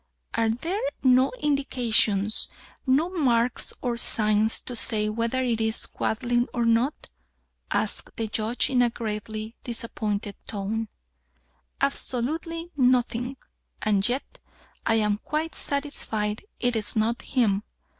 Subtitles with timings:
[0.33, 2.49] "Are there no indications,
[2.87, 7.09] no marks or signs, to say whether it is Quadling or not?"
[7.69, 10.87] asked the Judge in a greatly disappointed tone.
[11.81, 13.37] "Absolutely nothing.
[13.79, 14.39] And yet
[14.87, 17.61] I am quite satisfied it is not him.